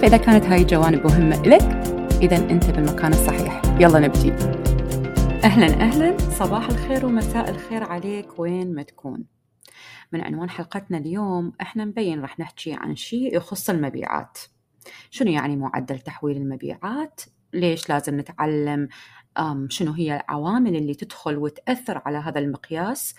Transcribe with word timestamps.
فإذا 0.00 0.16
كانت 0.16 0.44
هاي 0.44 0.62
الجوانب 0.62 1.06
مهمة 1.06 1.42
لك 1.42 1.62
إذا 2.22 2.36
أنت 2.36 2.70
بالمكان 2.70 3.12
الصحيح. 3.12 3.62
يلا 3.80 3.98
نبدي. 3.98 4.32
أهلا 5.44 5.66
أهلا. 5.66 6.18
صباح 6.18 6.68
الخير 6.68 7.06
ومساء 7.06 7.50
الخير 7.50 7.84
عليك. 7.84 8.38
وين 8.38 8.74
ما 8.74 8.82
تكون. 8.82 9.24
من 10.12 10.20
عنوان 10.20 10.50
حلقتنا 10.50 10.98
اليوم 10.98 11.52
إحنا 11.60 11.84
مبين 11.84 12.20
راح 12.20 12.40
نحكي 12.40 12.72
عن 12.72 12.96
شيء 12.96 13.36
يخص 13.36 13.70
المبيعات. 13.70 14.38
شنو 15.10 15.30
يعني 15.30 15.56
معدل 15.56 15.98
تحويل 15.98 16.36
المبيعات؟ 16.36 17.20
ليش 17.52 17.88
لازم 17.88 18.20
نتعلم 18.20 18.88
شنو 19.68 19.92
هي 19.92 20.16
العوامل 20.16 20.76
اللي 20.76 20.94
تدخل 20.94 21.36
وتأثر 21.36 22.02
على 22.06 22.18
هذا 22.18 22.38
المقياس؟ 22.38 23.14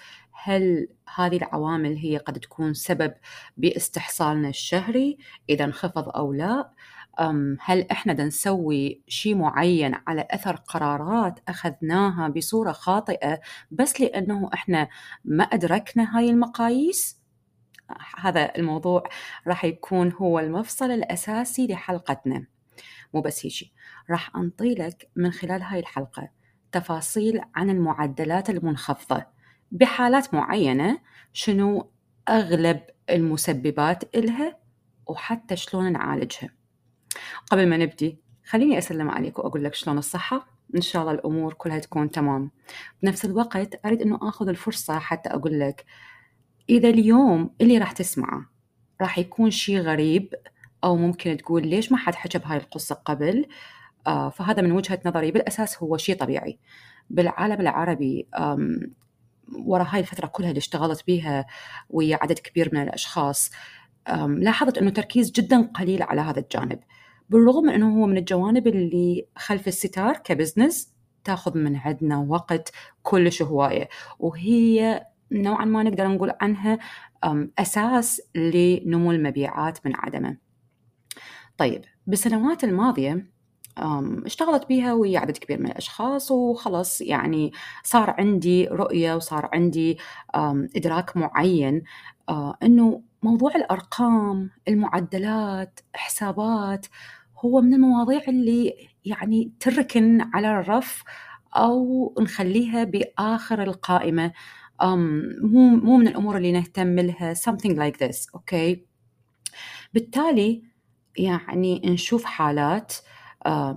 هل 0.47 0.87
هذه 1.15 1.37
العوامل 1.37 1.95
هي 1.95 2.17
قد 2.17 2.39
تكون 2.39 2.73
سبب 2.73 3.13
باستحصالنا 3.57 4.49
الشهري؟ 4.49 5.17
إذا 5.49 5.65
انخفض 5.65 6.09
أو 6.09 6.33
لا 6.33 6.71
هل 7.61 7.87
إحنا 7.91 8.13
دا 8.13 8.25
نسوي 8.25 9.03
شيء 9.07 9.35
معين 9.35 9.95
على 10.07 10.27
أثر 10.31 10.55
قرارات 10.55 11.39
أخذناها 11.47 12.27
بصورة 12.27 12.71
خاطئة 12.71 13.39
بس 13.71 14.01
لأنه 14.01 14.49
إحنا 14.53 14.87
ما 15.25 15.43
أدركنا 15.43 16.17
هاي 16.17 16.29
المقاييس؟ 16.29 17.21
هذا 18.17 18.55
الموضوع 18.55 19.03
راح 19.47 19.65
يكون 19.65 20.11
هو 20.11 20.39
المفصل 20.39 20.91
الأساسي 20.91 21.67
لحلقتنا. 21.67 22.47
مو 23.13 23.21
بس 23.21 23.45
هيجي 23.45 23.73
راح 24.09 24.35
أنطيلك 24.35 25.09
من 25.15 25.31
خلال 25.31 25.61
هاي 25.61 25.79
الحلقة 25.79 26.29
تفاصيل 26.71 27.41
عن 27.55 27.69
المعدلات 27.69 28.49
المنخفضة. 28.49 29.34
بحالات 29.71 30.33
معينة 30.33 30.99
شنو 31.33 31.89
أغلب 32.29 32.81
المسببات 33.09 34.15
إلها 34.15 34.57
وحتى 35.07 35.55
شلون 35.55 35.91
نعالجها. 35.91 36.49
قبل 37.51 37.69
ما 37.69 37.77
نبدي 37.77 38.19
خليني 38.45 38.77
أسلم 38.77 39.09
عليك 39.09 39.39
وأقول 39.39 39.63
لك 39.63 39.73
شلون 39.73 39.97
الصحة. 39.97 40.47
إن 40.75 40.81
شاء 40.81 41.01
الله 41.01 41.13
الأمور 41.13 41.53
كلها 41.53 41.79
تكون 41.79 42.11
تمام. 42.11 42.51
بنفس 43.03 43.25
الوقت 43.25 43.85
أريد 43.85 44.01
أنه 44.01 44.19
أخذ 44.21 44.47
الفرصة 44.47 44.99
حتى 44.99 45.29
أقول 45.29 45.59
لك 45.59 45.85
إذا 46.69 46.89
اليوم 46.89 47.55
اللي 47.61 47.77
راح 47.77 47.91
تسمعه 47.91 48.45
راح 49.01 49.17
يكون 49.17 49.51
شيء 49.51 49.79
غريب 49.79 50.33
أو 50.83 50.95
ممكن 50.95 51.37
تقول 51.37 51.67
ليش 51.67 51.91
ما 51.91 51.97
حد 51.97 52.15
حكى 52.15 52.37
بهاي 52.37 52.57
القصة 52.57 52.95
قبل 52.95 53.45
آه 54.07 54.29
فهذا 54.29 54.61
من 54.61 54.71
وجهة 54.71 54.99
نظري. 55.05 55.31
بالأساس 55.31 55.83
هو 55.83 55.97
شيء 55.97 56.15
طبيعي. 56.17 56.59
بالعالم 57.09 57.61
العربي 57.61 58.27
ورا 59.53 59.85
هاي 59.89 59.99
الفترة 59.99 60.27
كلها 60.27 60.49
اللي 60.49 60.57
اشتغلت 60.57 61.05
بيها 61.07 61.45
ويا 61.89 62.17
عدد 62.21 62.39
كبير 62.39 62.69
من 62.73 62.81
الأشخاص 62.81 63.51
لاحظت 64.27 64.77
أنه 64.77 64.89
تركيز 64.89 65.31
جدا 65.31 65.61
قليل 65.61 66.03
على 66.03 66.21
هذا 66.21 66.39
الجانب 66.39 66.79
بالرغم 67.29 67.63
من 67.63 67.73
أنه 67.73 68.01
هو 68.01 68.05
من 68.07 68.17
الجوانب 68.17 68.67
اللي 68.67 69.27
خلف 69.35 69.67
الستار 69.67 70.17
كبزنس 70.17 70.95
تاخذ 71.23 71.57
من 71.57 71.75
عندنا 71.75 72.17
وقت 72.17 72.71
كلش 73.03 73.41
هواية 73.41 73.89
وهي 74.19 75.01
نوعا 75.31 75.65
ما 75.65 75.83
نقدر 75.83 76.07
نقول 76.07 76.31
عنها 76.41 76.79
أساس 77.59 78.21
لنمو 78.35 79.11
المبيعات 79.11 79.85
من 79.85 79.95
عدمه. 79.95 80.37
طيب 81.57 81.85
بالسنوات 82.07 82.63
الماضية 82.63 83.34
اشتغلت 84.25 84.67
بيها 84.67 84.93
ويا 84.93 85.19
عدد 85.19 85.37
كبير 85.37 85.59
من 85.59 85.65
الأشخاص 85.65 86.31
وخلص 86.31 87.01
يعني 87.01 87.51
صار 87.83 88.15
عندي 88.17 88.67
رؤية 88.67 89.15
وصار 89.15 89.49
عندي 89.53 89.97
إدراك 90.75 91.17
معين 91.17 91.83
أنه 92.63 93.01
موضوع 93.23 93.55
الأرقام 93.55 94.49
المعدلات 94.67 95.79
حسابات 95.95 96.85
هو 97.45 97.61
من 97.61 97.73
المواضيع 97.73 98.21
اللي 98.27 98.73
يعني 99.05 99.51
تركن 99.59 100.21
على 100.33 100.59
الرف 100.59 101.03
أو 101.55 102.13
نخليها 102.19 102.83
بآخر 102.83 103.63
القائمة 103.63 104.31
مو 104.83 105.69
مو 105.69 105.97
من 105.97 106.07
الأمور 106.07 106.37
اللي 106.37 106.51
نهتم 106.51 106.99
لها 106.99 107.33
something 107.33 107.71
like 107.71 108.07
this 108.07 108.29
أوكي 108.35 108.75
okay? 108.75 108.79
بالتالي 109.93 110.63
يعني 111.17 111.81
نشوف 111.85 112.25
حالات 112.25 112.93
آه، 112.93 113.05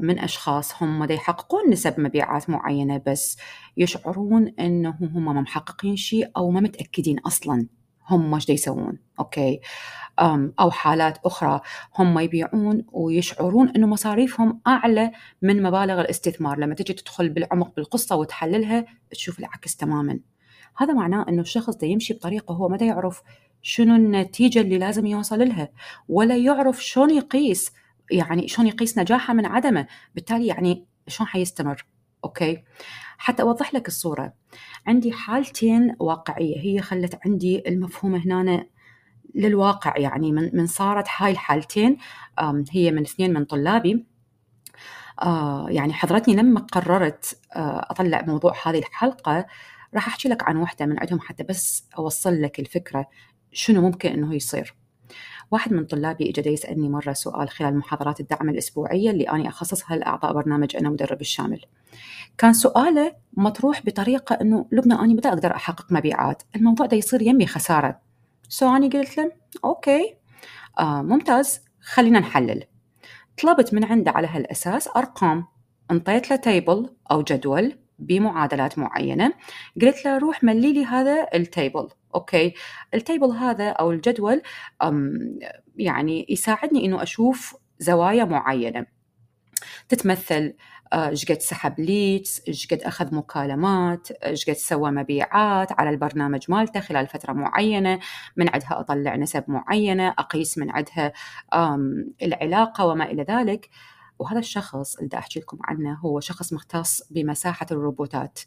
من 0.01 0.19
أشخاص 0.19 0.83
هم 0.83 1.05
دا 1.05 1.15
يحققون 1.15 1.71
نسب 1.71 2.01
مبيعات 2.01 2.51
معينة 2.51 3.03
بس 3.06 3.37
يشعرون 3.77 4.49
أنه 4.49 4.99
هم 5.01 5.25
ما 5.25 5.41
محققين 5.41 5.97
شيء 5.97 6.31
أو 6.37 6.51
ما 6.51 6.61
متأكدين 6.61 7.19
أصلا 7.19 7.67
هم 8.11 8.34
إيش 8.34 8.49
يسوون 8.49 8.99
أوكي؟ 9.21 9.61
أو 10.61 10.71
حالات 10.71 11.19
أخرى 11.25 11.61
هم 11.99 12.19
يبيعون 12.19 12.87
ويشعرون 12.93 13.69
إنه 13.69 13.87
مصاريفهم 13.87 14.61
أعلى 14.67 15.11
من 15.43 15.62
مبالغ 15.62 16.01
الاستثمار. 16.01 16.59
لما 16.59 16.75
تجي 16.75 16.93
تدخل 16.93 17.28
بالعمق 17.28 17.77
بالقصة 17.77 18.17
وتحللها 18.17 18.84
تشوف 19.11 19.39
العكس 19.39 19.77
تماما. 19.77 20.21
هذا 20.77 20.93
معناه 20.95 21.27
إنه 21.28 21.43
الشخص 21.43 21.77
ده 21.77 21.87
يمشي 21.87 22.15
بطريقة 22.15 22.55
هو 22.55 22.69
ما 22.69 22.78
يعرف؟ 22.81 23.23
شنو 23.62 23.97
النتيجة 23.97 24.61
اللي 24.61 24.78
لازم 24.78 25.07
يوصل 25.07 25.49
لها؟ 25.49 25.69
ولا 26.09 26.37
يعرف 26.37 26.84
شلون 26.84 27.11
يقيس 27.11 27.73
يعني 28.11 28.49
شلون 28.49 28.69
يقيس 28.69 28.99
نجاحه 28.99 29.35
من 29.35 29.47
عدمه. 29.47 29.87
بالتالي 30.15 30.47
يعني 30.47 30.87
شلون 31.09 31.29
حيستمر؟ 31.29 31.87
أوكي؟ 32.25 32.65
حتى 33.19 33.43
أوضح 33.43 33.75
لك 33.75 33.89
الصورة. 33.89 34.33
عندي 34.87 35.13
حالتين 35.13 35.97
واقعية. 36.01 36.61
هي 36.61 36.81
خلت 36.81 37.19
عندي 37.27 37.69
المفهوم 37.69 38.15
هنا 38.15 38.67
للواقع 39.35 39.99
يعني 39.99 40.33
من 40.33 40.57
من 40.57 40.67
صارت 40.67 41.07
هاي 41.17 41.33
الحالتين. 41.33 41.97
هي 42.71 42.91
من 42.91 43.03
اثنين 43.03 43.33
من 43.35 43.45
طلابي. 43.45 44.07
آه، 45.23 45.67
يعني 45.71 45.93
حضرتني 45.93 46.37
لما 46.37 46.61
قررت 46.61 47.39
آه، 47.57 47.87
أطلع 47.91 48.23
موضوع 48.23 48.55
هذه 48.67 48.79
الحلقة 48.79 49.47
راح 49.95 50.09
أحكي 50.09 50.29
لك 50.29 50.43
عن 50.49 50.57
واحدة 50.57 50.87
من 50.87 50.99
عندهم 51.01 51.21
حتى 51.21 51.43
بس 51.43 51.89
أوصل 51.99 52.43
لك 52.43 52.61
الفكرة 52.61 53.07
شنو 53.53 53.81
ممكن 53.81 54.09
إنه 54.09 54.35
يصير. 54.35 54.75
واحد 55.50 55.72
من 55.72 55.84
طلابي 55.84 56.31
اجى 56.31 56.50
يسألني 56.50 56.88
مرة 56.88 57.12
سؤال 57.12 57.48
خلال 57.48 57.78
محاضرات 57.78 58.20
الدعم 58.20 58.48
الأسبوعية 58.48 59.10
اللي 59.10 59.25
أني 59.25 59.48
أخصصها 59.48 59.97
لأعضاء 59.97 60.33
برنامج 60.33 60.77
أنا 60.77 60.91
مدرب 60.91 61.21
الشامل. 61.21 61.60
كان 62.39 62.53
سؤاله 62.53 63.15
مطروح 63.33 63.86
بطريقة 63.86 64.34
إنه 64.34 64.66
لبنى 64.72 64.95
أني 64.95 65.15
متى 65.15 65.28
أقدر 65.28 65.54
أحقق 65.54 65.92
مبيعات؟ 65.92 66.42
الموضوع 66.56 66.86
ده 66.86 66.97
يصير 66.97 67.22
يمي 67.22 67.47
خسارة. 67.47 68.00
so 68.48 68.77
أني 68.77 68.89
قلت 68.89 69.18
له 69.18 69.33
okay 69.65 70.15
آه 70.78 71.03
ممتاز 71.03 71.60
خلينا 71.80 72.18
نحلل. 72.18 72.65
طلبت 73.42 73.74
من 73.74 73.84
عنده 73.84 74.10
على 74.10 74.27
هالأساس 74.27 74.89
أرقام 74.97 75.44
انطيت 75.91 76.30
له 76.30 76.36
table 76.36 76.91
أو 77.10 77.22
جدول 77.22 77.78
بمعادلات 77.98 78.78
معينة. 78.78 79.33
قلت 79.83 80.04
له 80.04 80.18
روح 80.18 80.45
ملي 80.45 80.72
لي 80.72 80.84
هذا 80.84 81.27
ال 81.34 81.44
table 81.44 81.89
okay؟ 82.15 82.54
ال 82.95 83.01
table 83.01 83.30
هذا 83.30 83.68
أو 83.68 83.91
الجدول 83.91 84.42
يعني 85.77 86.27
يساعدني 86.28 86.84
إنه 86.84 87.03
أشوف 87.03 87.56
زوايا 87.78 88.24
معينة. 88.24 88.86
تتمثل 89.89 90.54
آه، 90.92 91.09
إيش 91.09 91.33
قد 91.33 91.41
سحب 91.41 91.80
leads، 91.80 92.42
إيش 92.48 92.66
قد 92.66 92.83
أخذ 92.83 93.15
مكالمات، 93.15 94.10
إيش 94.10 94.51
قد 94.51 94.56
سوى 94.56 94.91
مبيعات 94.91 95.80
على 95.80 95.91
البرنامج 95.91 96.41
مالته 96.48 96.80
خلال 96.80 97.06
فترة 97.06 97.33
معينة، 97.33 97.98
من 98.36 98.48
عندها 98.48 98.80
أطلع 98.80 99.16
نسب 99.16 99.44
معينة، 99.48 100.09
أقيس 100.09 100.59
من 100.59 100.71
عندها 100.71 101.12
العلاقة 102.22 102.86
وما 102.86 103.04
إلى 103.04 103.22
ذلك. 103.22 103.68
وهذا 104.18 104.38
الشخص 104.38 104.97
اللي 104.97 105.06
بدي 105.06 105.18
أحكي 105.18 105.41
لكم 105.41 105.59
عنه 105.65 105.94
هو 105.94 106.20
شخص 106.20 106.53
مختص 106.53 107.03
بمساحة 107.10 107.66
الروبوتات. 107.70 108.38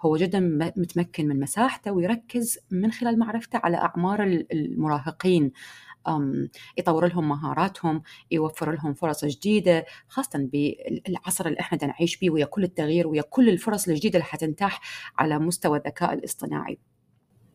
هو 0.00 0.16
جدا 0.16 0.40
متمكن 0.76 1.28
من 1.28 1.40
مساحته 1.40 1.92
ويركز 1.92 2.58
من 2.70 2.92
خلال 2.92 3.18
معرفته 3.18 3.60
على 3.64 3.76
أعمار 3.76 4.22
المراهقين. 4.52 5.52
يطور 6.78 7.06
لهم 7.08 7.28
مهاراتهم 7.28 8.02
يوفر 8.30 8.72
لهم 8.72 8.94
فرص 8.94 9.24
جديدة 9.24 9.84
خاصة 10.08 10.48
بالعصر 10.52 11.46
اللي 11.46 11.60
إحنا 11.60 11.86
نعيش 11.86 12.16
به 12.18 12.30
ويا 12.30 12.44
كل 12.44 12.64
التغيير 12.64 13.08
ويا 13.08 13.22
كل 13.22 13.48
الفرص 13.48 13.88
الجديدة 13.88 14.14
اللي 14.18 14.24
حتنتاح 14.24 14.80
على 15.18 15.38
مستوى 15.38 15.78
الذكاء 15.78 16.12
الاصطناعي. 16.12 16.78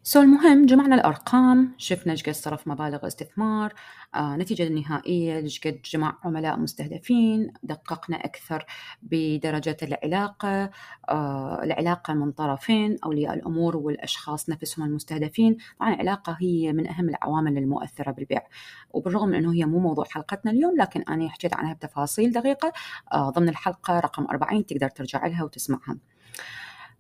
سو 0.08 0.22
المهم 0.22 0.66
جمعنا 0.66 0.96
الأرقام 0.96 1.74
شفنا 1.78 2.12
إيش 2.12 2.24
قد 2.24 2.32
صرف 2.32 2.68
مبالغ 2.68 3.08
استثمار 3.08 3.74
آه، 4.16 4.34
النتيجة 4.34 4.64
النهائية 4.68 5.40
قد 5.66 5.82
جمع 5.86 6.18
عملاء 6.24 6.60
مستهدفين 6.60 7.54
دققنا 7.64 8.26
أكثر 8.26 8.66
بدرجة 9.04 9.78
العلاقة 9.84 10.70
آه، 11.10 11.64
العلاقة 11.64 12.14
من 12.14 12.32
طرفين 12.32 12.98
أولياء 13.04 13.34
الأمور 13.34 13.78
والأشخاص 13.78 14.50
نفسهم 14.50 14.86
المستهدفين. 14.86 15.58
طبعا 15.80 15.94
العلاقة 15.94 16.38
هي 16.40 16.74
من 16.74 16.88
أهم 16.88 17.10
العوامل 17.10 17.58
المؤثرة 17.58 18.12
بالبيع. 18.12 18.42
وبالرغم 18.90 19.30
من 19.30 19.36
أنه 19.36 19.54
هي 19.54 19.66
مو 19.66 19.80
موضوع 19.80 20.06
حلقتنا 20.06 20.52
اليوم 20.52 20.78
لكن 20.78 21.02
أنا 21.02 21.30
حكيت 21.30 21.54
عنها 21.54 21.74
بتفاصيل 21.74 22.32
دقيقة 22.32 22.74
آه، 23.14 23.30
ضمن 23.30 23.50
الحلقة 23.50 24.00
رقم 24.00 24.28
40 24.32 24.66
تقدر 24.66 24.90
ترجع 24.90 25.28
لها 25.28 25.44
وتسمعها. 25.44 25.98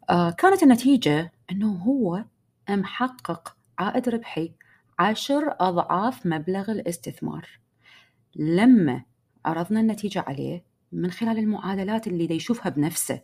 آه، 0.09 0.31
كانت 0.31 0.63
النتيجة 0.63 1.31
أنه 1.51 1.73
هو 1.73 2.23
محقق 2.69 3.57
عائد 3.79 4.09
ربحي 4.09 4.51
عشر 4.99 5.55
أضعاف 5.59 6.25
مبلغ 6.25 6.71
الاستثمار. 6.71 7.49
لما 8.35 9.03
عرضنا 9.45 9.79
النتيجة 9.79 10.23
عليه 10.27 10.63
من 10.91 11.11
خلال 11.11 11.37
المعادلات 11.37 12.07
اللي 12.07 12.35
يشوفها 12.35 12.69
بنفسه 12.69 13.21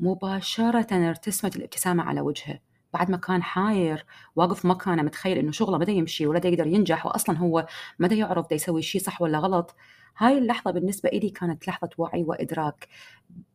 مباشرة 0.00 1.08
ارتسمت 1.08 1.56
الابتسامة 1.56 2.02
على 2.02 2.20
وجهه. 2.20 2.60
بعد 2.94 3.10
ما 3.10 3.16
كان 3.16 3.42
حاير 3.42 4.06
واقف 4.36 4.66
مكانه 4.66 5.02
متخيل 5.02 5.38
إنه 5.38 5.52
شغله 5.52 5.78
ما 5.78 5.84
يمشي 5.88 6.26
ولا 6.26 6.46
يقدر 6.46 6.66
ينجح 6.66 7.06
واصلا 7.06 7.38
هو 7.38 7.66
ما 7.98 8.08
يعرف 8.08 8.48
دا 8.50 8.56
يسوي 8.56 8.82
شيء 8.82 9.00
صح 9.00 9.22
ولا 9.22 9.38
غلط. 9.38 9.74
هاي 10.18 10.38
اللحظة 10.38 10.70
بالنسبة 10.70 11.08
إلي 11.08 11.30
كانت 11.30 11.68
لحظة 11.68 11.90
وعي 11.98 12.22
وإدراك 12.22 12.88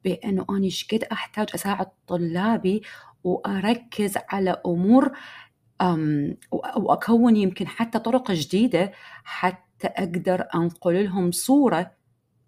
بأنه 0.04 0.46
أنا 0.50 0.70
قد 0.92 1.04
أحتاج 1.04 1.50
أساعد 1.56 1.88
طلابي 2.08 2.82
وأركز 3.24 4.18
على 4.30 4.62
أمور 4.66 5.12
وأكون 6.78 7.36
يمكن 7.36 7.68
حتى 7.68 8.00
طرق 8.00 8.32
جديدة 8.32 8.92
حتى 9.24 9.88
أقدر 9.88 10.48
أنقل 10.56 11.04
لهم 11.04 11.32
صورة 11.32 11.92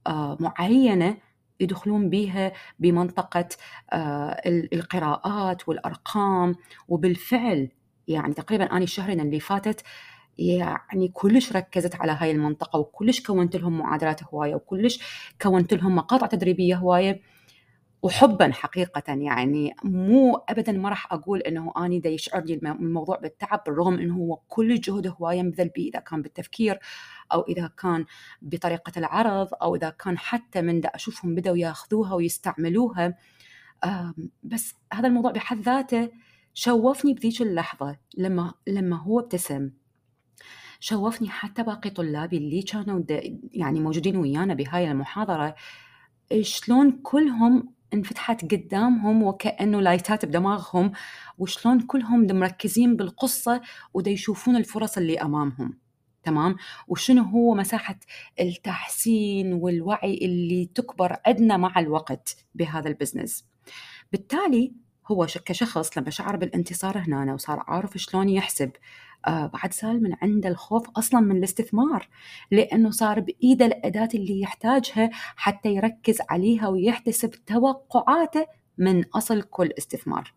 آه، 0.07 0.37
معينة 0.39 1.17
يدخلون 1.59 2.09
بها 2.09 2.51
بمنطقة 2.79 3.47
آه، 3.93 4.41
القراءات 4.73 5.69
والأرقام. 5.69 6.55
وبالفعل 6.87 7.69
يعني 8.07 8.33
تقريبا 8.33 8.65
أنا 8.71 8.83
الشهرين 8.83 9.19
اللي 9.19 9.39
فاتت 9.39 9.83
يعني 10.37 11.07
كلش 11.13 11.53
ركزت 11.53 11.95
على 11.95 12.11
هاي 12.11 12.31
المنطقة 12.31 12.79
وكلش 12.79 13.21
كونت 13.21 13.55
لهم 13.55 13.77
معادلات 13.77 14.23
هواية 14.23 14.55
وكلش 14.55 14.99
كونت 15.41 15.73
لهم 15.73 15.95
مقاطع 15.95 16.27
تدريبية 16.27 16.75
هواية. 16.75 17.21
وحبا 18.05 18.51
حقيقة 18.51 19.13
يعني 19.13 19.75
مو 19.83 20.35
أبدا 20.35 20.71
ما 20.71 20.89
راح 20.89 21.13
أقول 21.13 21.39
أنه 21.39 21.73
أني 21.77 21.99
دا 21.99 22.09
يشعرني 22.09 22.53
الموضوع 22.53 23.17
بالتعب 23.17 23.63
بالرغم 23.65 23.93
أنه 23.93 24.15
هو 24.15 24.35
كل 24.47 24.79
جهد 24.79 25.07
هواية 25.07 25.37
ينبذل 25.39 25.69
به 25.75 25.81
إذا 25.83 25.99
كان 25.99 26.21
بالتفكير 26.21 26.79
أو 27.33 27.41
إذا 27.41 27.71
كان 27.81 28.05
بطريقة 28.41 28.91
العرض 28.97 29.47
أو 29.61 29.75
إذا 29.75 29.89
كان 29.89 30.17
حتى 30.17 30.61
من 30.61 30.81
دا 30.81 30.89
أشوفهم 30.89 31.35
بدأوا 31.35 31.57
ياخذوها 31.57 32.13
ويستعملوها. 32.13 33.17
بس 34.43 34.75
هذا 34.93 35.07
الموضوع 35.07 35.31
بحد 35.31 35.61
ذاته 35.61 36.09
شوفني 36.53 37.13
بذيك 37.13 37.41
اللحظة 37.41 37.97
لما 38.17 38.53
لما 38.67 38.97
هو 38.97 39.19
ابتسم. 39.19 39.71
شوفني 40.79 41.29
حتى 41.29 41.63
باقي 41.63 41.89
طلابي 41.89 42.37
اللي 42.37 42.61
كانوا 42.61 43.01
يعني 43.53 43.79
موجودين 43.79 44.17
ويانا 44.17 44.53
بهاي 44.53 44.91
المحاضرة 44.91 45.55
شلون 46.41 46.91
كلهم 46.91 47.75
انفتحت 47.95 48.53
قدامهم 48.53 49.23
وكأنه 49.23 49.81
لايتات 49.81 50.25
بدماغهم 50.25 50.91
وشلون 51.37 51.79
كلهم 51.79 52.27
مركزين 52.27 52.95
بالقصة 52.95 53.61
ودا 53.93 54.11
يشوفون 54.11 54.55
الفرص 54.55 54.97
اللي 54.97 55.21
أمامهم. 55.21 55.77
تمام؟ 56.23 56.55
وشنو 56.87 57.23
هو 57.23 57.55
مساحة 57.55 57.99
التحسين 58.39 59.53
والوعي 59.53 60.19
اللي 60.21 60.65
تكبر 60.65 61.17
عندنا 61.25 61.57
مع 61.57 61.79
الوقت 61.79 62.37
بهذا 62.55 62.87
البزنس. 62.89 63.45
بالتالي 64.11 64.73
هو 65.07 65.27
كشخص 65.45 65.97
لما 65.97 66.09
شعر 66.09 66.35
بالانتصار 66.35 66.97
هنا 66.97 67.33
وصار 67.33 67.63
عارف 67.67 67.97
شلون 67.97 68.29
يحسب 68.29 68.71
بعد 69.27 69.73
سال 69.73 70.03
من 70.03 70.15
عنده 70.21 70.49
الخوف 70.49 70.89
أصلا 70.89 71.19
من 71.19 71.37
الاستثمار 71.37 72.09
لأنه 72.51 72.91
صار 72.91 73.19
بإيده 73.19 73.65
الأداة 73.65 74.09
اللي 74.13 74.41
يحتاجها 74.41 75.09
حتى 75.35 75.69
يركز 75.69 76.17
عليها 76.29 76.67
ويحتسب 76.67 77.31
توقعاته 77.31 78.45
من 78.77 79.05
أصل 79.05 79.41
كل 79.41 79.69
استثمار. 79.77 80.33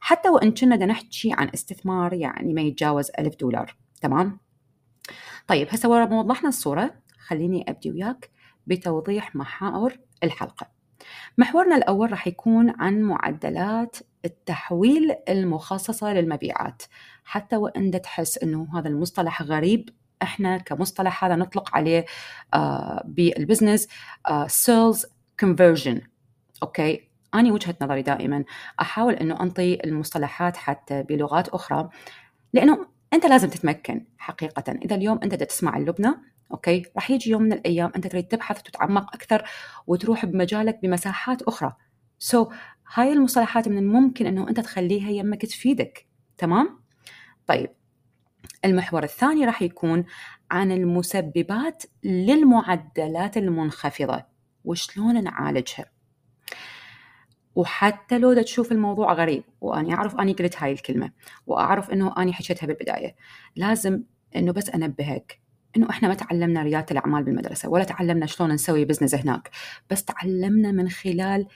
حتى 0.00 0.28
وإن 0.28 0.54
كنا 0.54 0.86
نحكي 0.86 1.32
عن 1.32 1.50
استثمار 1.54 2.12
يعني 2.12 2.54
ما 2.54 2.60
يتجاوز 2.60 3.10
ألف 3.18 3.36
دولار 3.36 3.76
تمام؟ 4.00 4.38
طيب 5.46 5.68
هسه 5.70 5.88
ورا 5.88 6.06
ما 6.06 6.20
وضحنا 6.20 6.48
الصورة 6.48 6.94
خليني 7.18 7.64
أبدي 7.70 7.90
وياك 7.90 8.30
بتوضيح 8.66 9.36
محاور 9.36 9.98
الحلقة. 10.24 10.79
محورنا 11.38 11.76
الأول 11.76 12.10
راح 12.10 12.26
يكون 12.26 12.74
عن 12.80 13.02
معدلات 13.02 13.96
التحويل 14.24 15.16
المخصصة 15.28 16.12
للمبيعات. 16.12 16.82
حتى 17.24 17.56
وإن 17.56 18.02
تحس 18.02 18.38
أنه 18.38 18.78
هذا 18.78 18.88
المصطلح 18.88 19.42
غريب 19.42 19.88
إحنا 20.22 20.58
كمصطلح 20.58 21.24
هذا 21.24 21.36
نطلق 21.36 21.76
عليه 21.76 22.04
آه 22.54 23.02
بال 23.04 23.21
business 23.21 23.88
sales 24.46 25.06
conversion 25.40 26.00
okay؟ 26.62 27.08
أنا 27.34 27.52
وجهة 27.52 27.74
نظري 27.82 28.02
دائما. 28.02 28.44
أحاول 28.80 29.14
أنه 29.14 29.40
أنطي 29.42 29.78
المصطلحات 29.84 30.56
حتى 30.56 31.02
بلغات 31.02 31.48
أخرى 31.48 31.88
لأنه 32.52 32.86
أنت 33.12 33.26
لازم 33.26 33.48
تتمكن 33.48 34.04
حقيقة. 34.18 34.72
إذا 34.72 34.96
اليوم 34.96 35.20
أنت 35.22 35.34
تسمع 35.34 35.76
اللبنى 35.76 36.16
okay؟ 36.52 36.82
راح 36.96 37.10
يجي 37.10 37.30
يوم 37.30 37.42
من 37.42 37.52
الأيام 37.52 37.92
أنت 37.96 38.06
تريد 38.06 38.24
تبحث 38.24 38.58
وتتعمق 38.58 39.14
أكثر 39.14 39.42
وتروح 39.86 40.26
بمجالك 40.26 40.78
بمساحات 40.82 41.42
أخرى. 41.42 41.76
سو 42.18 42.44
so, 42.44 42.48
هاي 42.94 43.12
المصطلحات 43.12 43.68
من 43.68 43.78
الممكن 43.78 44.26
إنه 44.26 44.48
أنت 44.48 44.60
تخليها 44.60 45.10
يمك 45.10 45.46
تفيدك. 45.46 46.06
تمام؟ 46.38 46.80
طيب 47.46 47.70
المحور 48.64 49.02
الثاني 49.02 49.44
راح 49.44 49.62
يكون 49.62 50.04
عن 50.50 50.72
المسببات 50.72 51.82
للمعدلات 52.04 53.36
المنخفضة. 53.36 54.24
وشلون 54.64 55.24
نعالجها؟ 55.24 55.90
وحتى 57.54 58.18
لو 58.18 58.42
تشوف 58.42 58.72
الموضوع 58.72 59.12
غريب 59.12 59.44
واني 59.60 59.94
أعرف 59.94 60.20
أني 60.20 60.32
قلت 60.32 60.62
هاي 60.62 60.72
الكلمة 60.72 61.12
وأعرف 61.46 61.90
إنه 61.90 62.14
أني 62.18 62.32
حكيتها 62.32 62.66
بالبداية 62.66 63.16
لازم 63.56 64.02
إنه 64.36 64.52
بس 64.52 64.70
أنبهك 64.70 65.39
إنه 65.76 65.90
إحنا 65.90 66.08
ما 66.08 66.14
تعلمنا 66.14 66.62
ريادة 66.62 66.86
الأعمال 66.90 67.24
بالمدرسة 67.24 67.68
ولا 67.68 67.84
تعلمنا 67.84 68.26
شلون 68.26 68.52
نسوي 68.52 68.84
business 68.84 69.14
هناك. 69.14 69.50
بس 69.90 70.04
تعلمنا 70.04 70.72
من 70.72 70.88
خلال 70.88 71.46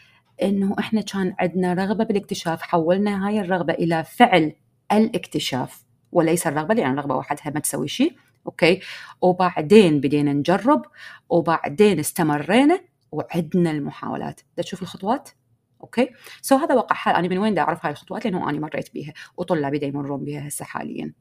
إنه 0.43 0.77
إحنا 0.79 1.01
كان 1.01 1.35
عندنا 1.39 1.75
رغبة 1.75 2.05
بالاكتشاف 2.05 2.63
حولنا 2.63 3.29
هاي 3.29 3.41
الرغبة 3.41 3.73
إلى 3.73 4.05
فعل 4.05 4.53
الاكتشاف. 4.93 5.85
وليس 6.13 6.47
الرغبة 6.47 6.75
لأن 6.75 6.93
الرغبة 6.93 7.17
وحدها 7.17 7.53
ما 7.55 7.61
تسوي 7.61 7.89
شيء 7.89 8.17
okay؟ 8.47 8.81
وبعدين 9.21 10.01
بدينا 10.01 10.33
نجرب 10.33 10.83
وبعدين 11.29 11.99
استمرينا 11.99 12.81
وعدنا 13.13 13.71
المحاولات. 13.71 14.41
دا 14.57 14.63
تشوف 14.63 14.83
الخطوات؟ 14.83 15.31
okay؟ 15.81 16.11
so 16.43 16.57
هذا 16.57 16.75
واقع 16.75 16.97
حال 16.97 17.15
أنا 17.15 17.29
من 17.29 17.39
وين 17.39 17.55
دا 17.55 17.63
أعرف 17.63 17.87
هاي 17.87 17.93
الخطوات؟ 17.93 18.25
لأنه 18.25 18.51
أنا 18.51 18.61
مريت 18.61 18.95
بيها 18.95 19.13
وطلابي 19.37 19.79
دا 19.79 19.87
يمرون 19.87 20.25
بها 20.25 20.49
هسه 20.49 20.65
حاليا. 20.65 21.13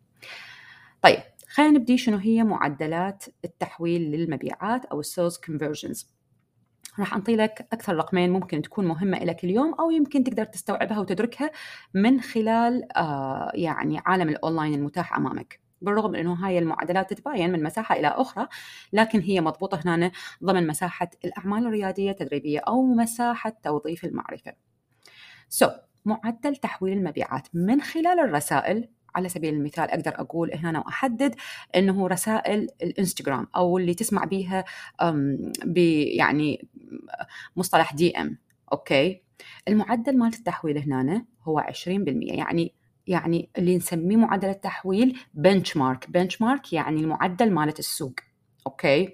طيب 1.02 1.20
خلينا 1.54 1.72
نبدي 1.72 1.98
شنو 1.98 2.18
هي 2.18 2.44
معدلات 2.44 3.26
التحويل 3.46 4.02
للمبيعات 4.02 4.86
أو 4.86 5.00
ال 5.00 5.06
sales 5.06 5.38
conversions 5.38 6.14
راح 7.00 7.14
أنطي 7.14 7.36
لك 7.36 7.68
أكثر 7.74 7.96
رقمين 7.96 8.30
ممكن 8.30 8.62
تكون 8.62 8.88
مهمة 8.88 9.20
لك 9.20 9.44
اليوم 9.44 9.74
أو 9.74 9.92
يمكن 9.92 10.24
تقدر 10.24 10.46
تستوعبها 10.46 11.00
وتدركها 11.00 11.52
من 11.94 12.22
خلال 12.22 12.98
آه 12.98 13.52
يعني 13.54 14.02
عالم 14.06 14.30
الأونلاين 14.30 14.74
المتاح 14.74 15.18
أمامك 15.18 15.60
بالرغم 15.82 16.12
من 16.12 16.20
إنه 16.20 16.34
هاي 16.34 16.60
المعادلات 16.60 17.14
تتباين 17.14 17.52
من 17.52 17.64
مساحة 17.64 17.96
إلى 17.96 18.08
أخرى 18.08 18.48
لكن 18.94 19.20
هي 19.20 19.42
مضبوطة 19.42 19.80
هنا 19.86 20.12
ضمن 20.44 20.68
مساحة 20.68 21.10
الأعمال 21.26 21.66
الريادية 21.66 22.12
التدريبية 22.12 22.60
أو 22.60 22.84
مساحة 22.84 23.54
توظيف 23.64 24.06
المعرفة. 24.06 24.54
so, 25.50 25.72
معدل 26.06 26.56
تحويل 26.56 26.98
المبيعات 26.98 27.48
من 27.54 27.82
خلال 27.82 28.20
الرسائل 28.20 28.90
على 29.16 29.30
سبيل 29.30 29.54
المثال 29.54 29.90
أقدر 29.92 30.12
أقول 30.16 30.54
هنا 30.54 30.80
وأحدد 30.80 31.36
إنه 31.76 32.08
رسائل 32.08 32.70
الإنستغرام 32.84 33.48
أو 33.56 33.78
اللي 33.78 33.94
تسمع 33.94 34.24
بيها 34.26 34.66
يعني 36.18 36.68
مصطلح 37.56 37.94
DM 37.94 38.38
okay؟ 38.74 39.22
المعدل 39.68 40.18
مال 40.18 40.28
التحويل 40.34 40.78
هنا 40.78 41.26
هو 41.44 41.62
20% 41.62 41.88
يعني 41.88 42.74
يعني 43.08 43.50
اللي 43.58 43.78
نسميه 43.78 44.18
معدل 44.18 44.50
التحويل 44.50 45.20
benchmark 45.34 46.10
benchmark 46.10 46.74
يعني 46.74 47.02
المعدل 47.02 47.52
مالت 47.52 47.80
السوق 47.80 48.14
okay؟ 48.68 49.10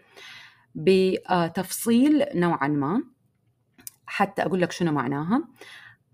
بتفصيل 0.75 2.25
نوعا 2.35 2.67
ما 2.67 3.03
حتى 4.05 4.41
أقول 4.41 4.61
لك 4.61 4.71
شنو 4.71 4.91
معناها. 4.91 5.43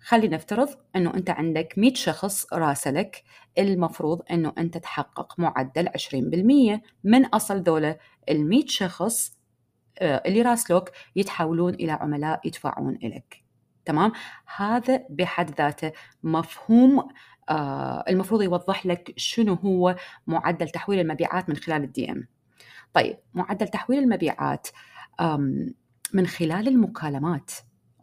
خلينا 0.05 0.35
نفترض 0.35 0.69
إنه 0.95 1.13
أنت 1.13 1.29
عندك 1.29 1.73
100 1.77 1.93
شخص 1.93 2.53
راسلك 2.53 3.23
المفروض 3.57 4.21
إنه 4.31 4.53
أنت 4.57 4.77
تحقق 4.77 5.39
معدل 5.39 5.89
20% 5.89 6.79
من 7.03 7.25
أصل 7.25 7.61
ذولا 7.61 7.97
ال 8.29 8.49
100 8.49 8.65
شخص 8.67 9.37
آه، 9.99 10.23
اللي 10.25 10.41
راسلوك 10.41 10.89
يتحولون 11.15 11.73
إلى 11.73 11.91
عملاء 11.91 12.47
يدفعون 12.47 12.99
لك 13.03 13.43
تمام؟ 13.85 14.11
هذا 14.55 15.03
بحد 15.09 15.51
ذاته 15.57 15.91
مفهوم 16.23 17.07
آه 17.49 18.03
المفروض 18.09 18.41
يوضح 18.41 18.85
لك 18.85 19.13
شنو 19.17 19.53
هو 19.53 19.95
معدل 20.27 20.69
تحويل 20.69 20.99
المبيعات 20.99 21.49
من 21.49 21.55
خلال 21.55 21.83
الدي 21.83 22.11
ام 22.11 22.27
طيب 22.93 23.17
معدل 23.33 23.67
تحويل 23.67 23.99
المبيعات 23.99 24.67
من 26.13 26.27
خلال 26.27 26.67
المكالمات. 26.67 27.51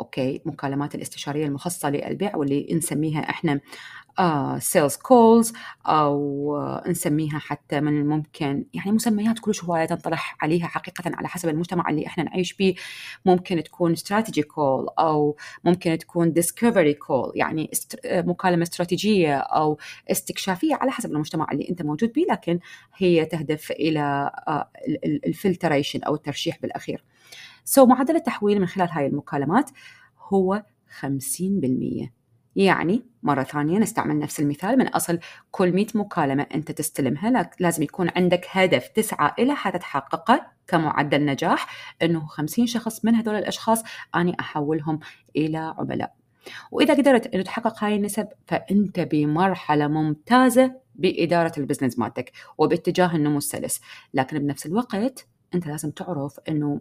okay 0.03 0.41
مكالمات 0.45 0.95
الاستشارية 0.95 1.47
المخصصة 1.47 1.91
للبيع 1.91 2.37
واللي 2.37 2.69
نسميها 2.75 3.21
إحنا 3.21 3.61
sales 4.59 4.95
uh, 4.95 5.03
calls 5.03 5.53
أو 5.87 6.81
uh, 6.85 6.89
نسميها 6.89 7.39
حتى 7.39 7.81
من 7.81 8.01
الممكن 8.01 8.65
يعني 8.75 8.93
مسميات 8.93 9.39
كلش 9.39 9.65
هوايه 9.65 9.85
تنطرح 9.85 10.37
عليها 10.41 10.67
حقيقة 10.67 11.11
على 11.15 11.29
حسب 11.29 11.49
المجتمع 11.49 11.91
اللي 11.91 12.07
إحنا 12.07 12.25
نعيش 12.25 12.53
فيه 12.53 12.75
ممكن 13.25 13.63
تكون 13.63 13.93
strategy 13.93 14.43
call 14.43 14.89
أو 14.99 15.37
ممكن 15.65 15.99
تكون 15.99 16.33
discovery 16.33 16.95
call 16.95 17.33
يعني 17.35 17.71
است... 17.73 17.97
مكالمة 18.05 18.63
استراتيجية 18.63 19.37
أو 19.37 19.79
استكشافية 20.11 20.75
على 20.75 20.91
حسب 20.91 21.13
المجتمع 21.13 21.47
اللي 21.53 21.69
أنت 21.71 21.83
موجود 21.83 22.13
به 22.13 22.27
لكن 22.31 22.59
هي 22.97 23.25
تهدف 23.25 23.71
إلى 23.71 24.31
ال 25.27 25.34
filtration 25.34 26.03
أو 26.03 26.15
الترشيح 26.15 26.59
بالأخير. 26.63 27.05
so, 27.65 27.89
معدل 27.89 28.17
التحويل 28.17 28.61
من 28.61 28.67
خلال 28.67 28.89
هاي 28.91 29.07
المكالمات 29.07 29.71
هو 30.29 30.63
50% 31.01 32.22
يعني 32.57 33.03
مرة 33.23 33.43
ثانية 33.43 33.79
نستعمل 33.79 34.19
نفس 34.19 34.41
المثال 34.41 34.79
من 34.79 34.89
أصل 34.89 35.19
كل 35.51 35.73
100 35.73 35.87
مكالمة 35.95 36.47
أنت 36.55 36.73
تستلمها 36.73 37.51
لازم 37.61 37.83
يكون 37.83 38.11
عندك 38.17 38.47
هدف 38.51 38.89
تسعى 38.89 39.31
إلى 39.39 39.55
حتى 39.55 39.79
تحققه 39.79 40.47
كمعدل 40.67 41.25
نجاح 41.25 41.95
أنه 42.03 42.27
50 42.27 42.67
شخص 42.67 43.05
من 43.05 43.15
هذول 43.15 43.35
الأشخاص 43.35 43.83
أني 44.17 44.37
أحولهم 44.41 45.01
إلى 45.37 45.75
عملاء. 45.79 46.15
وإذا 46.71 46.95
قدرت 46.95 47.35
أنه 47.35 47.43
تحقق 47.43 47.85
هاي 47.85 47.97
النسب 47.97 48.29
فأنت 48.47 49.01
بمرحلة 49.01 49.89
ممتازة 49.89 50.75
بإدارة 50.95 51.53
ال 51.59 51.63
business 51.63 51.99
مالتك 51.99 52.33
وباتجاه 52.59 53.17
النمو 53.17 53.39
السلس. 53.39 53.81
لكن 54.15 54.39
بنفس 54.39 54.67
الوقت 54.67 55.27
أنت 55.55 55.67
لازم 55.67 55.91
تعرف 55.91 56.41
أنه 56.49 56.81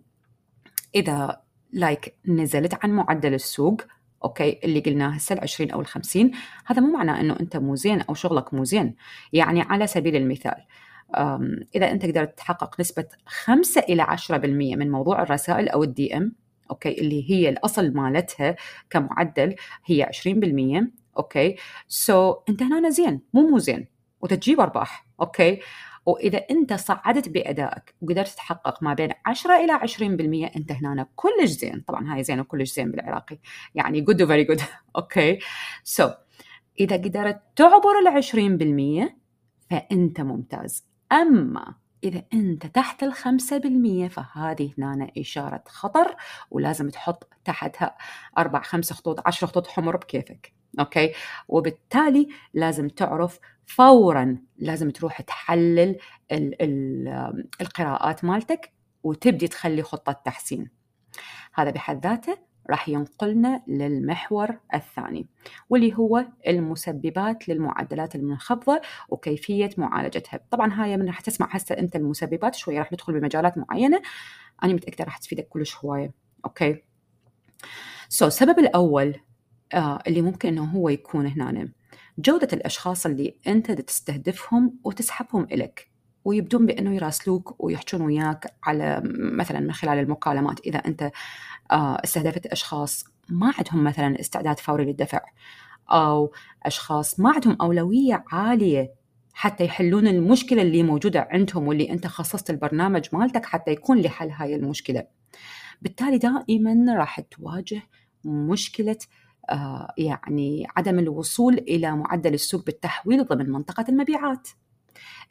إذا 0.95 1.41
like 1.73 2.29
نزلت 2.29 2.77
عن 2.83 2.91
معدل 2.91 3.33
السوق 3.33 3.81
okay؟ 4.23 4.59
اللي 4.63 4.79
قلناه 4.79 5.09
هسه 5.09 5.33
ال 5.33 5.39
20 5.39 5.71
أو 5.71 5.81
ال 5.81 5.85
50 5.85 6.31
هذا 6.65 6.81
مو 6.81 6.91
معناه 6.93 7.21
إنه 7.21 7.37
أنت 7.39 7.57
مو 7.57 7.75
زين 7.75 8.01
أو 8.01 8.13
شغلك 8.13 8.53
مو 8.53 8.63
زين. 8.63 8.95
يعني 9.33 9.61
على 9.61 9.87
سبيل 9.87 10.15
المثال 10.15 10.65
إذا 11.75 11.91
أنت 11.91 12.05
قدرت 12.05 12.37
تحقق 12.37 12.79
نسبة 12.79 13.05
5 13.25 13.81
إلى 13.81 14.03
10% 14.03 14.33
من 14.77 14.91
موضوع 14.91 15.21
الرسائل 15.21 15.69
أو 15.69 15.83
ال 15.83 16.17
DM 16.17 16.35
okay؟ 16.71 17.01
اللي 17.01 17.31
هي 17.31 17.49
الأصل 17.49 17.93
مالتها 17.93 18.55
كمعدل 18.89 19.55
هي 19.85 20.09
20% 20.85 20.85
okay؟ 21.17 22.33
so, 22.33 22.37
أنت 22.49 22.63
هنا 22.63 22.89
زين 22.89 23.21
مو 23.33 23.49
مو 23.49 23.57
زين 23.57 23.87
وتجيب 24.21 24.59
أرباح 24.59 25.07
okay؟ 25.21 25.59
وإذا 26.05 26.45
أنت 26.51 26.73
صعدت 26.73 27.29
بأدائك 27.29 27.95
وقدرت 28.01 28.27
تحقق 28.27 28.83
ما 28.83 28.93
بين 28.93 29.09
10 29.25 29.55
إلى 29.55 29.73
20% 29.73 30.55
أنت 30.55 30.71
هنا 30.71 31.07
كلش 31.15 31.49
زين. 31.49 31.83
طبعا 31.87 32.13
هاي 32.13 32.23
زين 32.23 32.39
وكلش 32.39 32.73
زين 32.73 32.91
بالعراقي. 32.91 33.39
يعني 33.75 34.01
good 34.01 34.21
و 34.21 34.25
very 34.25 34.43
good 34.43 34.61
okay 34.95 35.39
so 35.83 36.09
إذا 36.79 36.95
قدرت 36.95 37.41
تعبر 37.55 37.99
ال 37.99 38.23
20% 39.09 39.15
فأنت 39.69 40.21
ممتاز. 40.21 40.85
أما 41.11 41.75
إذا 42.03 42.23
أنت 42.33 42.65
تحت 42.65 43.03
الخمسة 43.03 43.57
بالمية 43.57 44.07
فهذه 44.07 44.73
هنا 44.77 45.11
إشارة 45.17 45.63
خطر 45.67 46.15
ولازم 46.51 46.89
تحط 46.89 47.29
تحتها 47.45 47.97
أربع 48.37 48.61
خمس 48.61 48.93
خطوط 48.93 49.27
عشر 49.27 49.47
خطوط 49.47 49.67
حمر 49.67 49.97
بكيفك. 49.97 50.60
أوكي؟ 50.79 51.13
وبالتالي 51.47 52.27
لازم 52.53 52.87
تعرف 52.89 53.39
فورا 53.65 54.37
لازم 54.57 54.89
تروح 54.89 55.21
تحلل 55.21 55.97
ال 56.31 56.61
ال 56.61 57.07
القراءات 57.61 58.25
مالتك 58.25 58.73
وتبدي 59.03 59.47
تخلي 59.47 59.83
خطة 59.83 60.11
تحسين. 60.11 60.69
هذا 61.53 61.71
بحد 61.71 62.07
ذاته 62.07 62.37
راح 62.69 62.89
ينقلنا 62.89 63.63
للمحور 63.67 64.57
الثاني 64.73 65.27
واللي 65.69 65.93
هو 65.97 66.25
المسببات 66.47 67.49
للمعدلات 67.49 68.15
المنخفضة 68.15 68.81
وكيفية 69.09 69.69
معالجتها. 69.77 70.39
طبعا 70.51 70.73
هاي 70.73 70.97
من 70.97 71.07
راح 71.07 71.19
تسمع 71.19 71.47
هسه 71.51 71.77
أنت 71.77 71.95
المسببات 71.95 72.55
شوية 72.55 72.79
راح 72.79 72.93
ندخل 72.93 73.19
بمجالات 73.19 73.57
معينة. 73.57 74.01
أنا 74.63 74.73
متأكدة 74.73 75.03
راح 75.03 75.17
تفيدك 75.17 75.47
كلش 75.47 75.75
هواية. 75.75 76.11
okay؟ 76.45 78.25
so, 78.25 78.27
السبب 78.27 78.59
الأول 78.59 79.15
اللي 79.73 80.21
ممكن 80.21 80.49
أنه 80.49 80.63
هو 80.63 80.89
يكون 80.89 81.27
هنا 81.27 81.69
جودة 82.19 82.47
الأشخاص 82.53 83.05
اللي 83.05 83.35
أنت 83.47 83.71
تستهدفهم 83.71 84.79
وتسحبهم 84.83 85.43
إليك 85.43 85.91
ويبدون 86.25 86.65
بأنه 86.65 86.95
يراسلوك 86.95 87.55
ويحجون 87.63 88.01
وياك 88.01 88.53
على 88.63 89.01
مثلا 89.17 89.59
من 89.59 89.71
خلال 89.71 89.99
المكالمات 89.99 90.59
إذا 90.59 90.77
أنت 90.77 91.11
آه، 91.71 92.01
استهدفت 92.03 92.45
أشخاص 92.45 93.05
ما 93.29 93.53
عندهم 93.57 93.83
مثلا 93.83 94.19
استعداد 94.19 94.59
فوري 94.59 94.85
للدفع 94.85 95.21
أو 95.91 96.31
أشخاص 96.63 97.19
ما 97.19 97.31
عندهم 97.31 97.57
أولوية 97.61 98.23
عالية 98.31 98.93
حتى 99.33 99.65
يحلون 99.65 100.07
المشكلة 100.07 100.61
اللي 100.61 100.83
موجودة 100.83 101.27
عندهم 101.31 101.67
واللي 101.67 101.89
أنت 101.89 102.07
خصصت 102.07 102.49
البرنامج 102.49 103.05
مالتك 103.13 103.45
حتى 103.45 103.71
يكون 103.71 104.01
لحل 104.01 104.29
هاي 104.29 104.55
المشكلة. 104.55 105.03
بالتالي 105.81 106.17
دائما 106.17 106.95
راح 106.97 107.19
تواجه 107.19 107.81
مشكلة 108.25 108.91
آه، 108.91 109.20
يعني 109.97 110.67
عدم 110.77 110.99
الوصول 110.99 111.53
إلى 111.53 111.95
معدل 111.95 112.33
السوق 112.33 112.65
بالتحويل 112.65 113.25
ضمن 113.25 113.49
منطقة 113.49 113.85
المبيعات. 113.89 114.47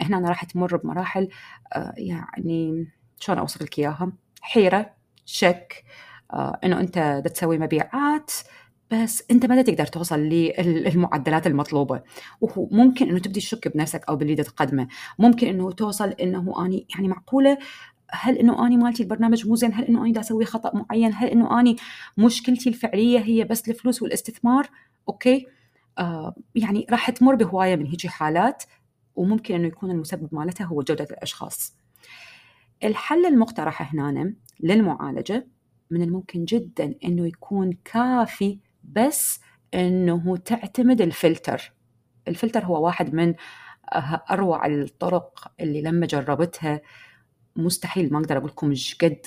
هنا 0.00 0.28
راح 0.28 0.44
تمر 0.44 0.76
بمراحل 0.76 1.28
آه، 1.72 1.94
يعني 1.96 2.88
شلون 3.20 3.38
أوصف 3.38 3.62
لك 3.62 3.78
إياها 3.78 4.12
حيرة 4.40 4.90
شك 5.24 5.84
آه، 6.32 6.60
إنه 6.64 6.80
أنت 6.80 7.22
تسوي 7.34 7.58
مبيعات 7.58 8.30
بس 8.90 9.24
أنت 9.30 9.46
ما 9.46 9.62
تقدر 9.62 9.86
توصل 9.86 10.18
للمعدلات 10.18 11.46
المطلوبة. 11.46 12.02
وممكن 12.40 13.08
إنه 13.08 13.18
تبدي 13.18 13.40
تشك 13.40 13.68
بنفسك 13.68 14.04
أو 14.08 14.16
باللي 14.16 14.34
تقدمه 14.34 14.88
ممكن 15.18 15.46
إنه 15.46 15.72
توصل 15.72 16.08
إنه 16.08 16.66
أني 16.66 16.86
يعني 16.94 17.08
معقولة 17.08 17.58
هل 18.12 18.38
إنه 18.38 18.66
أني 18.66 18.76
مالتي 18.76 19.02
البرنامج 19.02 19.48
مو 19.48 19.54
زين؟ 19.54 19.74
هل 19.74 19.84
إنه 19.84 20.02
أني 20.02 20.12
دا 20.12 20.20
أسوي 20.20 20.44
خطأ 20.44 20.72
معين؟ 20.74 21.12
هل 21.14 21.28
إنه 21.28 21.60
أني 21.60 21.76
مشكلتي 22.18 22.68
الفعلية 22.68 23.18
هي 23.18 23.44
بس 23.44 23.68
الفلوس 23.68 24.02
والاستثمار؟ 24.02 24.70
أوكي. 25.08 25.46
آه 25.98 26.34
يعني 26.54 26.86
راح 26.90 27.10
تمر 27.10 27.34
بهواية 27.34 27.76
من 27.76 27.86
هيجي 27.86 28.08
حالات 28.08 28.62
وممكن 29.14 29.54
إنه 29.54 29.66
يكون 29.66 29.90
المسبب 29.90 30.34
مالتها 30.34 30.64
هو 30.64 30.82
جودة 30.82 31.08
الأشخاص. 31.10 31.76
الحل 32.84 33.26
المقترح 33.26 33.94
هنا 33.94 34.34
للمعالجة 34.60 35.48
من 35.90 36.02
الممكن 36.02 36.44
جدا 36.44 36.94
إنه 37.04 37.26
يكون 37.26 37.72
كافي 37.84 38.58
بس 38.84 39.40
إنه 39.74 40.36
تعتمد 40.36 41.00
الفلتر. 41.00 41.72
الفلتر 42.28 42.64
هو 42.64 42.84
واحد 42.84 43.14
من 43.14 43.34
أروع 44.30 44.66
الطرق 44.66 45.52
اللي 45.60 45.82
لما 45.82 46.06
جربتها 46.06 46.80
مستحيل 47.64 48.12
ما 48.12 48.18
أقدر 48.18 48.36
أقول 48.36 48.48
لكم 48.48 48.70
إيش 48.70 48.96
قد 49.00 49.26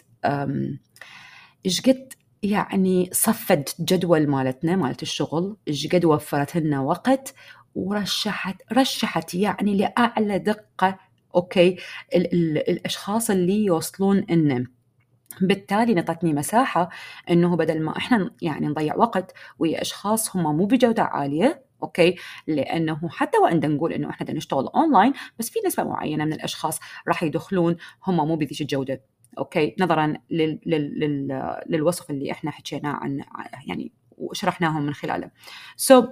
إيش 1.66 1.82
قد 1.82 2.14
يعني 2.44 3.10
صفت 3.14 3.82
جدول 3.82 4.28
مالتنا 4.28 4.76
مالت 4.76 5.02
الشغل 5.02 5.58
إيش 5.68 5.88
قد 5.88 6.06
وفرت 6.06 6.58
لنا 6.58 6.82
وقت 6.82 7.34
ورشحت 7.76 8.56
رشحت 8.74 9.34
يعني 9.34 9.78
لأعلى 9.78 10.40
دقة 10.40 11.00
okay 11.36 11.78
ال 12.16 12.34
ال 12.34 12.70
الأشخاص 12.70 13.30
اللي 13.30 13.66
يوصلون 13.66 14.26
لنا 14.30 14.66
بالتالي 15.42 15.94
نطتني 15.94 16.34
مساحة 16.34 16.90
إنه 17.30 17.56
بدل 17.56 17.82
ما 17.82 17.98
إحنا 17.98 18.32
يعني 18.42 18.68
نضيع 18.68 18.96
وقت 18.96 19.34
ويا 19.60 19.82
أشخاص 19.82 20.36
هم 20.36 20.58
مو 20.58 20.66
بجودة 20.66 21.04
عالية 21.04 21.64
أوكي؟ 21.84 22.16
لأنه 22.48 23.10
حتى 23.10 23.38
وإن 23.38 23.76
نقول 23.76 23.94
إنه 23.94 24.10
إحنا 24.10 24.32
نشتغل 24.32 24.68
اونلاين 24.68 25.14
بس 25.40 25.50
في 25.50 25.60
نسبة 25.68 25.84
معينة 25.84 26.26
من 26.26 26.34
الأشخاص 26.34 26.80
راح 27.08 27.24
يدخلون 27.24 27.76
هم 28.08 28.28
مو 28.28 28.36
بذيك 28.36 28.62
الجودة 28.62 29.02
okay؟ 29.38 29.76
نظرا 29.80 30.14
لل 30.30 30.60
لل 30.66 31.00
لل 31.00 31.56
للوصف 31.70 32.10
اللي 32.10 32.32
إحنا 32.32 32.52
حكيناه 32.52 32.92
عن 32.92 33.24
يعني 33.68 33.92
وشرحناه 34.18 34.80
من 34.80 34.94
خلاله. 34.94 35.32
so, 35.76 36.06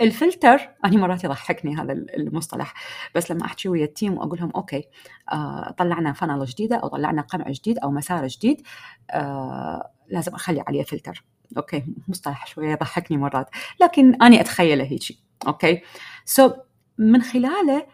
الفلتر 0.00 0.70
أنا 0.84 0.96
مرات 0.96 1.24
يضحكني 1.24 1.76
هذا 1.76 1.92
المصطلح 1.92 2.74
بس 3.14 3.30
لما 3.30 3.44
أحكي 3.44 3.68
ويا 3.68 3.84
ال 3.84 3.91
team 3.91 4.18
وأقول 4.18 4.38
لهم 4.38 4.50
okay 4.56 4.84
آه 5.32 5.74
طلعنا 5.78 6.12
funnel 6.12 6.44
جديدة 6.44 6.76
أو 6.76 6.88
طلعنا 6.88 7.22
قمع 7.22 7.50
جديد 7.50 7.78
أو 7.78 7.90
مسار 7.90 8.26
جديد 8.26 8.62
آه 9.10 9.90
لازم 10.08 10.34
أخلي 10.34 10.64
عليه 10.68 10.82
فلتر. 10.82 11.24
okay 11.56 11.84
مصطلح 12.08 12.46
شوية 12.46 12.70
يضحكني 12.70 13.16
مرات 13.16 13.50
لكن 13.80 14.14
أنا 14.14 14.40
أتخيله 14.40 14.84
هيك 14.84 15.02
okay؟ 15.46 16.48
so, 16.48 16.52
من 16.98 17.22
خلاله 17.22 17.86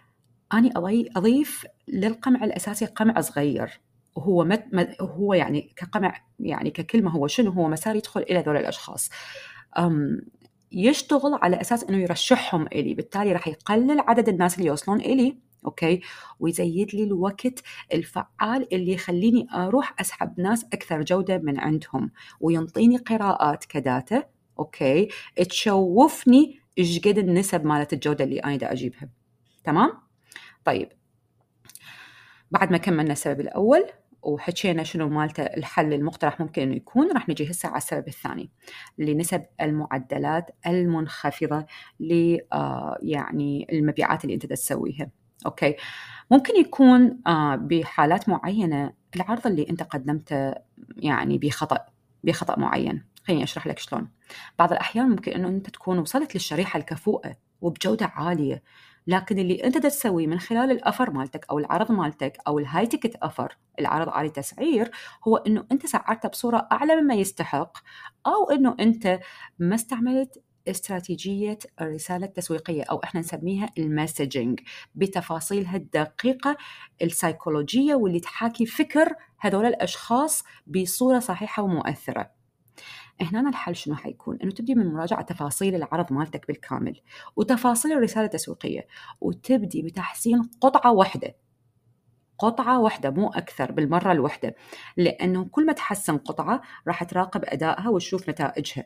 أنا 0.53 0.71
أضيف 1.17 1.67
للقمع 1.89 2.45
الأساسي 2.45 2.87
قمع 2.87 3.21
صغير. 3.21 3.81
وهو 4.17 4.45
مت 4.45 4.65
هو 5.01 5.35
يعني 5.35 5.73
كقمع 5.77 6.21
يعني 6.41 6.71
ككلمة 6.71 7.11
هو 7.11 7.27
شنو 7.27 7.51
هو 7.51 7.69
مسار 7.69 7.97
يدخل 7.97 8.21
إلى 8.21 8.41
ذول 8.41 8.57
الأشخاص. 8.57 9.11
يشتغل 10.73 11.39
على 11.43 11.61
أساس 11.61 11.85
إنه 11.85 11.97
يرشحهم 11.97 12.67
إلي 12.67 12.95
بالتالي 12.95 13.33
راح 13.33 13.49
يقلل 13.49 14.01
عدد 14.01 14.29
الناس 14.29 14.59
اللي 14.59 14.67
يوصلون 14.67 15.01
إلي. 15.01 15.39
okay؟ 15.65 16.01
ويزيد 16.41 16.95
لي 16.95 17.05
الوقت 17.05 17.63
الفعال 17.95 18.75
اللي 18.75 18.93
يخليني 18.93 19.47
أروح 19.55 19.95
أسحب 20.01 20.41
ناس 20.41 20.65
أكثر 20.65 21.03
جودة 21.03 21.39
من 21.39 21.59
عندهم 21.59 22.11
وينطيني 22.41 22.97
قراءات 22.97 23.65
ك 23.65 23.77
data 23.77 24.25
okay؟ 24.59 25.09
تشوفني 25.49 26.61
إيش 26.79 26.99
قد 26.99 27.19
النسب 27.19 27.65
مالت 27.65 27.93
الجودة 27.93 28.25
اللي 28.25 28.39
أنا 28.39 28.57
دا 28.57 28.73
أجيبها. 28.73 29.09
تمام؟ 29.65 29.93
طيب. 30.65 30.89
بعد 32.51 32.73
ما 32.73 32.79
كملنا 32.79 33.13
السبب 33.13 33.41
الأول 33.41 33.85
وحكينا 34.23 34.83
شنو 34.83 35.09
مالته 35.09 35.43
الحل 35.43 35.93
المقترح 35.93 36.41
ممكن 36.41 36.63
إنه 36.63 36.77
يكون 36.77 37.13
راح 37.13 37.29
نجي 37.29 37.51
هسه 37.51 37.69
على 37.69 37.77
السبب 37.77 38.09
الثاني 38.09 38.51
لنسب 38.99 39.45
المعدلات 39.61 40.51
المنخفضة 40.67 41.67
ل 42.01 42.39
آه، 42.53 42.99
يعني 43.03 43.67
المبيعات 43.73 44.25
اللي 44.25 44.35
أنت 44.35 44.47
تسويها. 44.47 45.11
okay. 45.47 45.77
ممكن 46.31 46.57
يكون 46.57 47.19
آه، 47.27 47.57
بحالات 47.57 48.29
معينة 48.29 48.93
العرض 49.17 49.47
اللي 49.47 49.67
أنت 49.71 49.83
قدمته 49.83 50.55
يعني 50.97 51.39
بخطأ 51.39 51.79
بخطأ 52.25 52.59
معين. 52.59 53.05
خليني 53.25 53.45
أشرح 53.45 53.67
لك 53.67 53.79
شلون. 53.79 54.09
بعض 54.59 54.73
الأحيان 54.73 55.09
ممكن 55.09 55.33
إنه 55.33 55.49
أنت 55.49 55.71
تكون 55.71 55.99
وصلت 55.99 56.35
للشريحة 56.35 56.79
الكفؤه 56.79 57.37
وبجودة 57.61 58.07
عالية 58.07 58.63
لكن 59.07 59.39
اللي 59.39 59.65
أنت 59.65 59.79
تسويه 59.79 60.27
من 60.27 60.39
خلال 60.39 60.71
ال 60.71 60.77
offer 60.77 61.11
مالتك 61.11 61.47
أو 61.51 61.59
العرض 61.59 61.93
مالتك 61.93 62.39
أو 62.47 62.59
ال 62.59 62.87
high 62.87 62.99
ticket 62.99 63.17
offer 63.23 63.57
العرض 63.81 64.09
عالي 64.09 64.31
تسعير 64.31 64.91
هو 65.29 65.37
إنه 65.37 65.65
أنت 65.73 65.87
سعرته 65.87 66.29
بصورة 66.29 66.69
أعلى 66.73 66.97
مما 66.97 67.15
يستحق 67.15 67.79
أو 68.27 68.51
إنه 68.51 68.77
أنت 68.81 69.21
ما 69.59 69.75
استعملت 69.75 70.43
استراتيجية 70.71 71.59
الرسالة 71.81 72.27
التسويقية 72.27 72.83
أو 72.83 73.01
إحنا 73.05 73.21
نسميها 73.21 73.69
المسجنج 73.79 74.61
بتفاصيلها 74.95 75.77
الدقيقة 75.77 76.57
السيكولوجية 77.03 77.95
واللي 77.95 78.21
تحاكي 78.21 78.67
فكر 78.67 79.15
هذول 79.39 79.67
الأشخاص 79.67 80.45
بصورة 80.67 81.19
صحيحة 81.19 81.63
ومؤثرة. 81.63 82.31
هنا 83.21 83.49
الحل 83.49 83.77
شنو 83.77 83.95
حيكون؟ 83.95 84.39
إنه 84.43 84.51
تبدي 84.51 84.75
من 84.75 84.93
مراجعة 84.93 85.23
تفاصيل 85.23 85.75
العرض 85.75 86.13
مالتك 86.13 86.47
بالكامل 86.47 87.01
وتفاصيل 87.37 87.93
الرسالة 87.93 88.25
التسويقية 88.27 88.87
وتبدي 89.21 89.83
بتحسين 89.83 90.43
قطعة 90.61 90.93
واحدة. 90.93 91.37
قطعة 92.39 92.81
واحدة 92.81 93.11
مو 93.11 93.29
أكثر 93.29 93.73
بالمرة 93.73 94.13
الواحدة 94.13 94.55
لأنه 94.97 95.45
كل 95.45 95.67
ما 95.67 95.73
تحسن 95.73 96.19
قطعة 96.19 96.61
راح 96.89 97.05
تراقب 97.05 97.41
أدائها 97.45 97.89
وتشوف 97.89 98.29
نتائجها. 98.29 98.85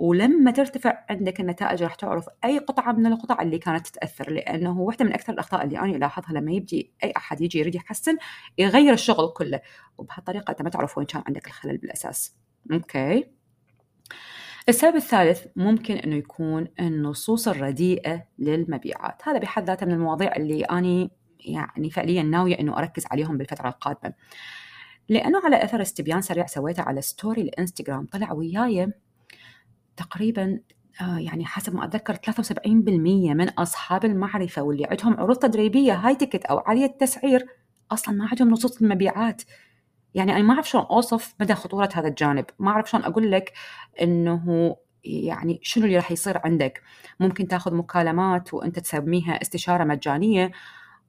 ولما 0.00 0.50
ترتفع 0.50 1.04
عندك 1.10 1.40
النتائج 1.40 1.82
راح 1.82 1.94
تعرف 1.94 2.28
أي 2.44 2.58
قطعة 2.58 2.92
من 2.92 3.06
القطع 3.06 3.42
اللي 3.42 3.58
كانت 3.58 3.86
تتأثر 3.86 4.30
لأنه 4.30 4.80
واحدة 4.80 5.04
من 5.04 5.12
أكثر 5.12 5.32
الأخطاء 5.32 5.64
اللي 5.64 5.78
أنا 5.78 5.96
ألاحظها 5.96 6.32
لما 6.32 6.52
يبدي 6.52 6.92
أي 7.04 7.12
أحد 7.16 7.40
يجي 7.40 7.58
يريد 7.58 7.74
يحسن 7.74 8.16
يغير 8.58 8.92
الشغل 8.92 9.32
كله. 9.36 9.60
وبهالطريقة 9.98 10.50
أنت 10.50 10.62
ما 10.62 10.70
تعرف 10.70 10.98
وين 10.98 11.06
كان 11.06 11.22
عندك 11.26 11.46
الخلل 11.46 11.78
بالأساس. 11.78 12.36
أوكي. 12.72 13.24
السبب 14.68 14.96
الثالث 14.96 15.46
ممكن 15.56 15.94
إنه 15.94 16.16
يكون 16.16 16.68
النصوص 16.80 17.48
الرديئة 17.48 18.24
للمبيعات، 18.38 19.28
هذا 19.28 19.38
بحد 19.38 19.64
ذاته 19.64 19.86
من 19.86 19.92
المواضيع 19.92 20.36
اللي 20.36 20.64
أني 20.64 21.10
يعني 21.40 21.90
فعليا 21.90 22.22
ناوية 22.22 22.60
إنه 22.60 22.78
أركز 22.78 23.04
عليهم 23.10 23.38
بالفترة 23.38 23.68
القادمة. 23.68 24.14
لأنه 25.08 25.40
على 25.44 25.64
أثر 25.64 25.82
استبيان 25.82 26.20
سريع 26.20 26.46
سويته 26.46 26.82
على 26.82 27.00
story 27.00 27.42
الإنستغرام 27.42 28.06
طلع 28.06 28.32
وياي 28.32 28.92
تقريبا 30.00 30.60
آه 31.00 31.18
يعني 31.18 31.46
حسب 31.46 31.74
ما 31.74 31.84
أتذكر 31.84 32.14
73% 32.14 32.68
من 32.68 33.48
أصحاب 33.48 34.04
المعرفة 34.04 34.62
واللي 34.62 34.86
عندهم 34.90 35.20
عروض 35.20 35.36
تدريبية 35.36 35.92
high 35.94 36.14
ticket 36.16 36.44
أو 36.44 36.58
عالية 36.58 36.84
التسعير 36.84 37.46
أصلا 37.92 38.14
ما 38.14 38.28
عندهم 38.30 38.50
نصوص 38.50 38.82
المبيعات. 38.82 39.42
يعني 40.14 40.32
أنا 40.32 40.42
ما 40.42 40.54
أعرف 40.54 40.68
شلون 40.68 40.84
أوصف 40.84 41.34
مدى 41.40 41.54
خطورة 41.54 41.88
هذا 41.94 42.08
الجانب. 42.08 42.44
ما 42.58 42.70
أعرف 42.70 42.90
شلون 42.90 43.04
أقول 43.04 43.30
لك 43.30 43.52
إنه 44.02 44.76
يعني 45.04 45.60
شنو 45.62 45.84
اللي 45.84 45.96
راح 45.96 46.12
يصير 46.12 46.40
عندك. 46.44 46.82
ممكن 47.20 47.48
تاخذ 47.48 47.74
مكالمات 47.74 48.54
وأنت 48.54 48.78
تسميها 48.78 49.42
استشارة 49.42 49.84
مجانية 49.84 50.50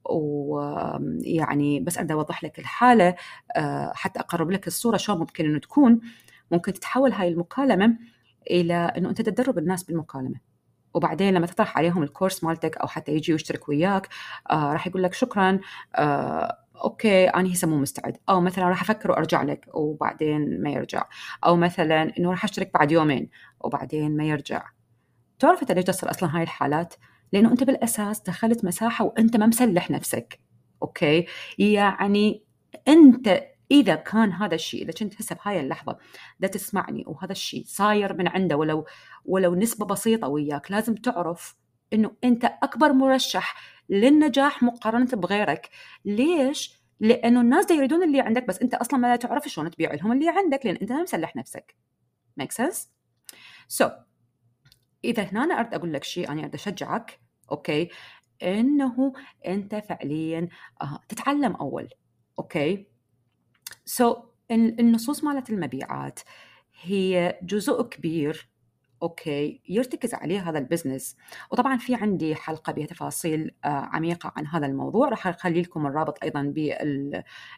ويعني 0.09 1.79
بس 1.79 1.97
اريد 1.97 2.11
أوضح 2.11 2.43
لك 2.43 2.59
الحالة 2.59 3.15
آه، 3.55 3.91
حتى 3.95 4.19
أقرب 4.19 4.51
لك 4.51 4.67
الصورة 4.67 4.97
شلون 4.97 5.19
ممكن 5.19 5.45
إنه 5.45 5.59
تكون. 5.59 6.01
ممكن 6.51 6.73
تتحول 6.73 7.11
هاي 7.11 7.27
المكالمة 7.27 7.97
إلى 8.49 8.73
إنه 8.73 9.09
أنت 9.09 9.21
تدرب 9.21 9.57
الناس 9.57 9.83
بالمكالمه 9.83 10.39
وبعدين 10.93 11.33
لما 11.33 11.47
تطرح 11.47 11.77
عليهم 11.77 12.03
ال 12.03 12.09
course 12.09 12.43
مالتك 12.43 12.77
أو 12.77 12.87
حتى 12.87 13.11
يجي 13.11 13.31
ويشترك 13.31 13.69
وياك 13.69 14.07
آه 14.51 14.73
راح 14.73 14.87
يقول 14.87 15.03
لك 15.03 15.13
شكرا 15.13 15.59
آه 15.95 16.57
okay 16.83 17.27
أنا 17.27 17.53
هسه 17.53 17.67
مو 17.67 17.77
مستعد. 17.77 18.17
أو 18.29 18.41
مثلا 18.41 18.69
راح 18.69 18.81
أفكر 18.81 19.11
وأرجع 19.11 19.43
لك 19.43 19.65
وبعدين 19.73 20.63
ما 20.63 20.69
يرجع. 20.69 21.03
أو 21.45 21.55
مثلا 21.55 22.17
إنه 22.19 22.29
راح 22.29 22.43
أشترك 22.43 22.71
بعد 22.73 22.91
يومين 22.91 23.29
وبعدين 23.59 24.17
ما 24.17 24.23
يرجع. 24.23 24.63
تعرف 25.39 25.61
أنت 25.61 25.71
ليش 25.71 25.83
تصير 25.83 26.11
أصلا 26.11 26.37
هاي 26.37 26.43
الحالات؟ 26.43 26.93
لأنه 27.33 27.51
أنت 27.51 27.63
بالأساس 27.63 28.21
دخلت 28.21 28.65
مساحة 28.65 29.05
وأنت 29.05 29.37
ما 29.37 29.45
مسلح 29.45 29.91
نفسك. 29.91 30.39
أوكي؟ 30.83 31.25
يعني 31.59 32.43
أنت 32.87 33.43
إذا 33.71 33.95
كان 33.95 34.31
هذا 34.31 34.55
الشيء 34.55 34.83
إذا 34.83 34.91
كنت 34.91 35.21
هسه 35.21 35.35
بهاي 35.35 35.59
اللحظة 35.59 35.97
دا 36.39 36.47
تسمعني 36.47 37.03
وهذا 37.07 37.31
الشيء 37.31 37.63
صاير 37.67 38.13
من 38.13 38.27
عنده 38.27 38.57
ولو 38.57 38.85
ولو 39.25 39.55
نسبة 39.55 39.85
بسيطة 39.85 40.27
وياك 40.27 40.71
لازم 40.71 40.95
تعرف 40.95 41.55
إنه 41.93 42.11
أنت 42.23 42.45
أكبر 42.45 42.93
مرشح 42.93 43.55
للنجاح 43.89 44.63
مقارنة 44.63 45.05
بغيرك. 45.05 45.69
ليش؟ 46.05 46.81
لأنه 46.99 47.41
الناس 47.41 47.65
دا 47.65 47.75
يريدون 47.75 48.03
اللي 48.03 48.21
عندك 48.21 48.47
بس 48.47 48.59
أنت 48.59 48.73
أصلا 48.73 48.99
ما 48.99 49.15
تعرف 49.15 49.47
شلون 49.47 49.71
تبيع 49.71 49.93
لهم 49.93 50.11
اللي 50.11 50.29
عندك 50.29 50.65
لأن 50.65 50.75
أنت 50.75 50.91
ما 50.91 51.01
مسلح 51.01 51.35
نفسك. 51.35 51.75
make 52.37 52.51
sense 52.51 52.91
so 53.67 53.89
إذا 55.03 55.23
هنا 55.23 55.43
أنا 55.43 55.59
أريد 55.59 55.73
أقول 55.73 55.93
لك 55.93 56.03
شيء 56.03 56.31
أنا 56.31 56.41
أريد 56.41 56.53
أشجعك 56.53 57.19
okay؟ 57.51 57.89
إنه 58.43 59.13
أنت 59.47 59.75
فعليا 59.75 60.49
آه 60.81 60.99
تتعلم 61.09 61.55
أول 61.55 61.89
okay؟ 62.39 64.13
so, 64.13 64.17
النصوص 64.51 65.23
مالت 65.23 65.49
المبيعات 65.49 66.19
هي 66.81 67.39
جزء 67.43 67.81
كبير 67.81 68.51
okay 69.03 69.61
يرتكز 69.69 70.13
عليه 70.13 70.49
هذا 70.49 70.59
ال 70.59 70.66
business 70.66 71.17
وطبعا 71.51 71.77
في 71.77 71.95
عندي 71.95 72.35
حلقة 72.35 72.73
بها 72.73 72.85
تفاصيل 72.85 73.51
آه، 73.65 73.67
عميقة 73.67 74.33
عن 74.35 74.47
هذا 74.47 74.65
الموضوع. 74.65 75.09
راح 75.09 75.27
أخلي 75.27 75.61
لكم 75.61 75.87
الرابط 75.87 76.23
أيضا 76.23 76.53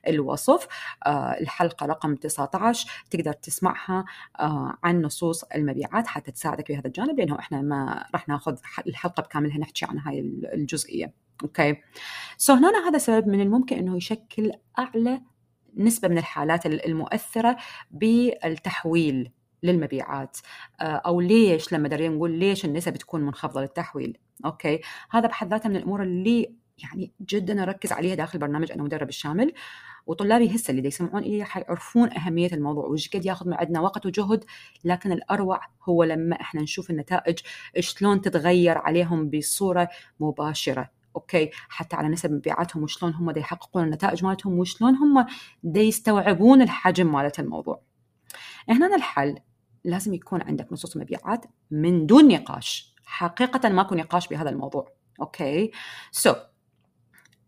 بالوصف 0.07 0.67
آه، 1.05 1.39
الحلقة 1.41 1.85
رقم 1.85 2.15
19 2.15 2.91
تقدر 3.09 3.33
تسمعها 3.33 4.05
آه، 4.39 4.77
عن 4.83 5.01
نصوص 5.01 5.43
المبيعات 5.43 6.07
حتى 6.07 6.31
تساعدك 6.31 6.67
في 6.67 6.77
هذا 6.77 6.87
الجانب 6.87 7.19
لأنه 7.19 7.39
إحنا 7.39 7.61
ما 7.61 8.05
راح 8.13 8.27
ناخذ 8.29 8.57
الحلقة 8.87 9.23
بكاملها 9.23 9.57
نحكي 9.57 9.85
عن 9.85 9.99
هاي 9.99 10.19
الجزئية. 10.53 11.13
okay. 11.43 11.75
so 12.37 12.53
هنا 12.53 12.87
هذا 12.87 12.97
سبب 12.97 13.27
من 13.27 13.41
الممكن 13.41 13.77
إنه 13.77 13.97
يشكل 13.97 14.51
أعلى 14.79 15.21
نسبة 15.77 16.07
من 16.07 16.17
الحالات 16.17 16.65
المؤثرة 16.65 17.57
بالتحويل 17.91 19.31
للمبيعات. 19.63 20.37
آه، 20.81 20.83
أو 20.83 21.21
ليش 21.21 21.73
لما 21.73 21.87
درينا 21.87 22.15
نقول 22.15 22.31
ليش 22.31 22.65
النسب 22.65 22.97
تكون 22.97 23.21
منخفضة 23.21 23.61
للتحويل. 23.61 24.17
okay؟ 24.45 24.81
هذا 25.11 25.27
بحد 25.27 25.49
ذاته 25.49 25.69
من 25.69 25.75
الأمور 25.75 26.03
اللي 26.03 26.55
يعني 26.77 27.11
جدا 27.21 27.63
أركز 27.63 27.91
عليها 27.91 28.15
داخل 28.15 28.39
برنامج 28.39 28.71
أنا 28.71 28.83
مدرب 28.83 29.09
الشامل. 29.09 29.53
وطلابي 30.07 30.55
هسه 30.55 30.71
اللي 30.71 30.87
يسمعون 30.87 31.23
إلي 31.23 31.43
حيعرفون 31.43 32.09
أهمية 32.17 32.49
الموضوع 32.53 32.85
وش 32.85 33.09
قد 33.09 33.25
ياخذ 33.25 33.47
من 33.47 33.53
عندنا 33.53 33.79
وقت 33.79 34.05
وجهد 34.05 34.45
لكن 34.83 35.11
الأروع 35.11 35.61
هو 35.89 36.03
لما 36.03 36.41
إحنا 36.41 36.61
نشوف 36.61 36.89
النتائج 36.89 37.39
شلون 37.79 38.21
تتغير 38.21 38.77
عليهم 38.77 39.29
بصورة 39.29 39.89
مباشرة. 40.19 41.02
أوكي 41.15 41.49
حتى 41.69 41.95
على 41.95 42.07
نسب 42.07 42.31
مبيعاتهم 42.31 42.83
وشلون 42.83 43.13
هم 43.13 43.37
يحققون 43.37 43.83
النتائج 43.83 44.25
مالتهم 44.25 44.59
وشلون 44.59 44.95
هم 44.95 45.25
يستوعبون 45.75 46.61
الحجم 46.61 47.11
مالت 47.11 47.39
الموضوع. 47.39 47.81
هنا 48.69 48.95
الحل 48.95 49.39
لازم 49.83 50.13
يكون 50.13 50.41
عندك 50.41 50.73
نصوص 50.73 50.97
مبيعات 50.97 51.45
من 51.71 52.05
دون 52.05 52.27
نقاش 52.27 52.93
حقيقة 53.05 53.69
ماكو 53.69 53.95
نقاش 53.95 54.27
بهذا 54.27 54.49
الموضوع 54.49 54.91
okay؟ 55.21 56.33
so, 56.33 56.37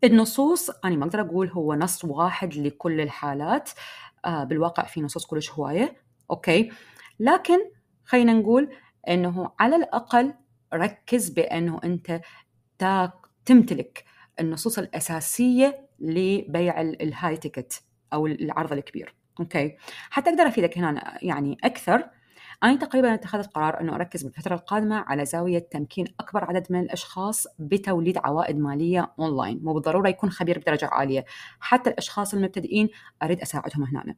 النصوص 0.04 0.70
أنا 0.70 0.96
ما 0.96 1.06
أقدر 1.06 1.22
أقول 1.22 1.50
هو 1.50 1.74
نص 1.74 2.06
واحد 2.06 2.54
لكل 2.54 3.02
الحالات 3.02 3.70
آه 4.26 4.44
بالواقع 4.44 4.84
في 4.84 5.02
نصوص 5.02 5.26
كلش 5.26 5.52
هواية 5.52 5.96
okay؟ 6.32 6.72
لكن 7.20 7.60
خلينا 8.06 8.34
نقول 8.34 8.70
أنه 9.08 9.52
على 9.60 9.76
الأقل 9.76 10.34
ركز 10.74 11.30
بأنه 11.30 11.80
أنت 11.84 12.22
تمتلك 13.46 14.04
النصوص 14.40 14.80
الأساسية 14.80 15.88
لبيع 16.00 16.82
ال 16.82 17.38
high 17.38 17.56
ticket 17.56 17.84
أو 18.14 18.28
العرض 18.28 18.72
الكبير. 18.74 19.16
okay؟ 19.40 19.76
حتى 20.10 20.30
أقدر 20.30 20.48
أفيدك 20.48 20.78
هنا 20.78 21.18
يعني 21.22 21.58
أكثر. 21.64 22.10
أنا 22.64 22.76
تقريبا 22.76 23.14
اتخذت 23.14 23.54
قرار 23.54 23.82
أنه 23.82 23.96
أركز 23.96 24.24
بالفترة 24.24 24.56
القادمة 24.56 24.96
على 24.96 25.26
زاوية 25.26 25.60
تمكين 25.60 26.06
أكبر 26.20 26.44
عدد 26.44 26.68
من 26.70 26.80
الأشخاص 26.80 27.48
بتوليد 27.60 28.18
عوائد 28.18 28.58
مالية 28.58 29.14
أونلاين 29.20 29.60
مو 29.64 29.74
بالضرورة 29.74 30.10
يكون 30.10 30.30
خبير 30.30 30.60
بدرجة 30.60 30.90
عالية. 30.92 31.26
حتى 31.60 31.90
الأشخاص 31.90 32.34
المبتدئين 32.34 32.90
أريد 33.24 33.42
أساعدهم 33.42 33.84
هنا 33.84 34.16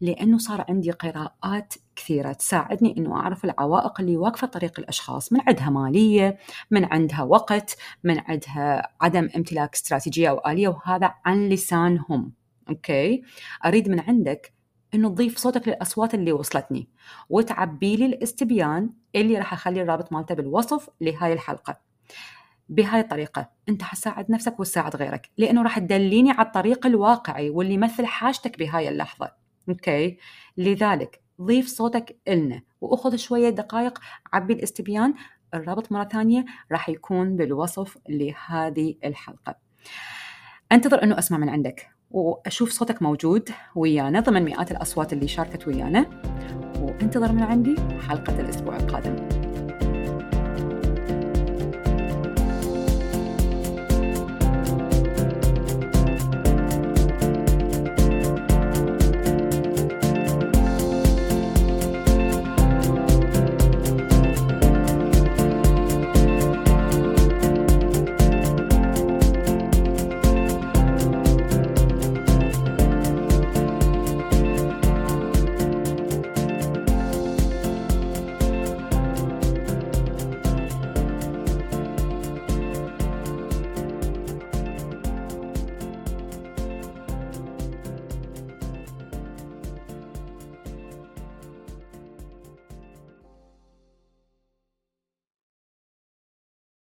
لأنه 0.00 0.38
صار 0.38 0.64
عندي 0.68 0.90
قراءات 0.90 1.74
كثيرة 1.96 2.32
تساعدني 2.32 2.96
أنه 2.98 3.16
أعرف 3.16 3.44
العوائق 3.44 4.00
اللي 4.00 4.16
واقفة 4.16 4.46
طريق 4.46 4.80
الأشخاص 4.80 5.32
من 5.32 5.40
عندها 5.46 5.70
مالية 5.70 6.38
من 6.70 6.84
عندها 6.84 7.22
وقت 7.22 7.76
من 8.04 8.18
عندها 8.18 8.88
عدم 9.00 9.28
امتلاك 9.36 9.74
استراتيجية 9.74 10.30
أو 10.30 10.38
آلية 10.46 10.68
وهذا 10.68 11.14
عن 11.24 11.48
لسانهم 11.48 12.32
okay؟ 12.68 13.22
أريد 13.66 13.88
من 13.88 14.00
عندك 14.00 14.52
إنه 14.94 15.08
تضيف 15.08 15.38
صوتك 15.38 15.68
للأصوات 15.68 16.14
اللي 16.14 16.32
وصلتني 16.32 16.88
وتعبي 17.30 17.96
لي 17.96 18.06
الاستبيان 18.06 18.90
اللي 19.16 19.38
راح 19.38 19.52
أخلي 19.52 19.82
الرابط 19.82 20.12
مالته 20.12 20.34
بالوصف 20.34 20.88
لهاي 21.00 21.32
الحلقة. 21.32 21.80
بهاي 22.68 23.00
الطريقة 23.00 23.50
أنت 23.68 23.82
حتساعد 23.82 24.30
نفسك 24.30 24.60
وتساعد 24.60 24.96
غيرك 24.96 25.30
لأنه 25.38 25.62
راح 25.62 25.78
تدليني 25.78 26.30
على 26.30 26.46
الطريق 26.46 26.86
الواقعي 26.86 27.50
واللي 27.50 27.74
يمثل 27.74 28.06
حاجتك 28.06 28.58
بهاي 28.58 28.88
اللحظة. 28.88 29.45
okay؟ 29.68 30.18
لذلك 30.56 31.20
ضيف 31.42 31.68
صوتك 31.68 32.16
إلنا 32.28 32.62
وأخذ 32.80 33.16
شوية 33.16 33.50
دقائق 33.50 33.98
عبي 34.32 34.52
الاستبيان. 34.52 35.14
الرابط 35.54 35.92
مرة 35.92 36.04
ثانية 36.04 36.44
راح 36.72 36.88
يكون 36.88 37.36
بالوصف 37.36 37.98
لهذه 38.08 38.94
الحلقة. 39.04 39.54
أنتظر 40.72 41.02
أنه 41.02 41.18
أسمع 41.18 41.38
من 41.38 41.48
عندك 41.48 41.88
وأشوف 42.10 42.70
صوتك 42.70 43.02
موجود 43.02 43.48
ويانا 43.74 44.20
ضمن 44.20 44.42
مئات 44.42 44.70
الأصوات 44.70 45.12
اللي 45.12 45.28
شاركت 45.28 45.68
ويانا. 45.68 46.22
وأنتظر 46.80 47.32
من 47.32 47.42
عندي 47.42 47.76
حلقة 48.08 48.40
الأسبوع 48.40 48.76
القادم. 48.76 49.45